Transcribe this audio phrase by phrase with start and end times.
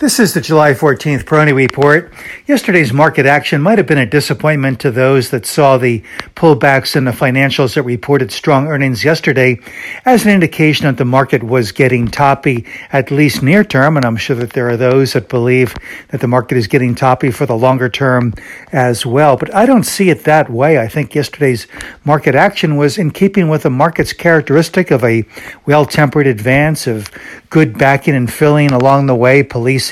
[0.00, 2.14] This is the July 14th Peroni Report.
[2.46, 6.04] Yesterday's market action might have been a disappointment to those that saw the
[6.36, 9.58] pullbacks in the financials that reported strong earnings yesterday
[10.04, 13.96] as an indication that the market was getting toppy, at least near term.
[13.96, 15.74] And I'm sure that there are those that believe
[16.10, 18.34] that the market is getting toppy for the longer term
[18.70, 19.36] as well.
[19.36, 20.78] But I don't see it that way.
[20.78, 21.66] I think yesterday's
[22.04, 25.24] market action was in keeping with the market's characteristic of a
[25.66, 27.10] well tempered advance, of
[27.50, 29.87] good backing and filling along the way, police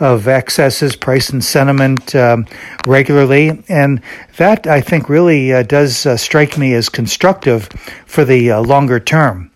[0.00, 2.46] of excesses, price and sentiment um,
[2.86, 3.62] regularly.
[3.68, 4.00] And
[4.36, 7.68] that, I think, really uh, does uh, strike me as constructive
[8.06, 9.50] for the uh, longer term.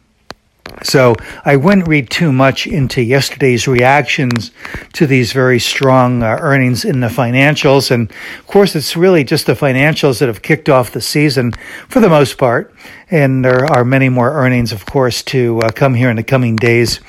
[0.82, 4.50] So I wouldn't read too much into yesterday's reactions
[4.94, 7.90] to these very strong uh, earnings in the financials.
[7.90, 11.52] And of course, it's really just the financials that have kicked off the season
[11.88, 12.72] for the most part.
[13.10, 16.54] And there are many more earnings, of course, to uh, come here in the coming
[16.54, 17.00] days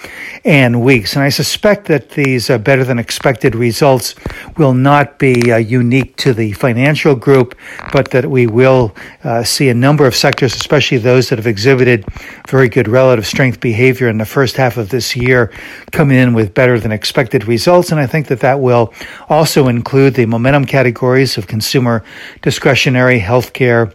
[0.43, 1.16] and weeks.
[1.16, 4.15] And I suspect that these uh, better than expected results
[4.57, 7.55] will not be uh, unique to the financial group,
[7.93, 12.03] but that we will uh, see a number of sectors, especially those that have exhibited
[12.48, 15.51] very good relative strength behavior in the first half of this year,
[15.91, 17.91] come in with better than expected results.
[17.91, 18.91] And I think that that will
[19.29, 22.03] also include the momentum categories of consumer
[22.41, 23.93] discretionary, healthcare,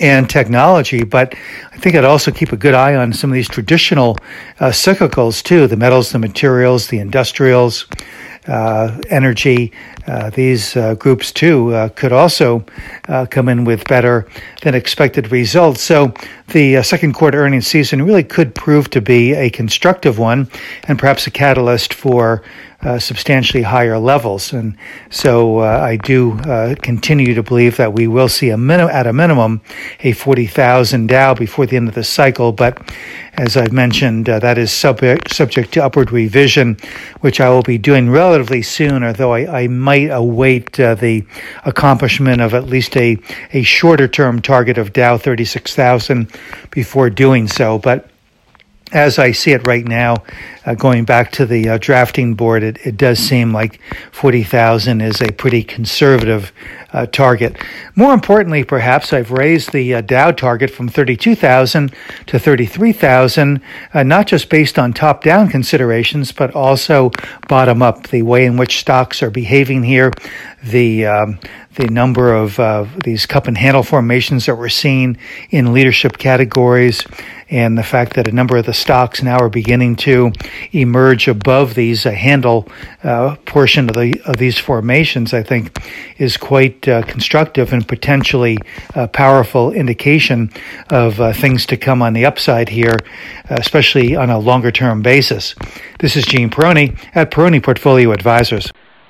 [0.00, 1.34] and technology, but
[1.72, 4.16] I think I'd also keep a good eye on some of these traditional
[4.60, 7.86] uh, cyclicals too the metals, the materials, the industrials,
[8.48, 9.72] uh, energy.
[10.06, 12.64] Uh, these uh, groups too uh, could also
[13.08, 14.26] uh, come in with better
[14.62, 15.82] than expected results.
[15.82, 16.14] So
[16.48, 20.48] the second quarter earnings season really could prove to be a constructive one
[20.84, 22.42] and perhaps a catalyst for
[22.82, 24.52] uh, substantially higher levels.
[24.52, 24.76] And
[25.10, 29.06] so uh, I do uh, continue to believe that we will see a min- at
[29.06, 29.60] a minimum
[30.00, 32.52] a 40,000 Dow before the end of the cycle.
[32.52, 32.78] But
[33.34, 36.76] as I've mentioned, uh, that is subject, subject to upward revision,
[37.20, 41.24] which I will be doing relatively soon, although I, I might await uh, the
[41.64, 43.18] accomplishment of at least a,
[43.52, 46.30] a shorter term target of Dow 36,000
[46.70, 47.78] before doing so.
[47.78, 48.08] But
[48.92, 50.16] as I see it right now,
[50.64, 53.80] uh, going back to the uh, drafting board, it, it does seem like
[54.12, 56.52] 40,000 is a pretty conservative
[56.92, 57.56] uh, target.
[57.94, 61.94] More importantly, perhaps, I've raised the uh, Dow target from 32,000
[62.26, 63.60] to 33,000,
[63.92, 67.10] uh, not just based on top down considerations, but also
[67.48, 70.12] bottom up, the way in which stocks are behaving here,
[70.62, 71.38] the um,
[71.78, 75.16] the number of uh, these cup and handle formations that we're seeing
[75.50, 77.06] in leadership categories,
[77.50, 80.32] and the fact that a number of the stocks now are beginning to
[80.72, 82.68] emerge above these uh, handle
[83.04, 85.80] uh, portion of the of these formations, I think,
[86.18, 88.58] is quite uh, constructive and potentially
[88.96, 90.50] a powerful indication
[90.90, 92.96] of uh, things to come on the upside here,
[93.48, 95.54] especially on a longer term basis.
[96.00, 98.72] This is Gene Peroni at Peroni Portfolio Advisors.